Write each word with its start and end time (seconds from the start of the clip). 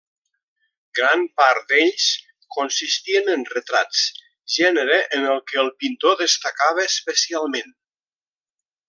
Gran 0.99 1.25
part 1.41 1.67
d'ells 1.73 2.07
consistien 2.55 3.29
en 3.35 3.45
retrats, 3.57 4.01
genere 4.55 4.99
en 5.19 5.29
el 5.35 5.45
que 5.51 5.61
el 5.65 5.71
pintor 5.85 6.17
destacava 6.23 6.89
especialment. 6.95 7.75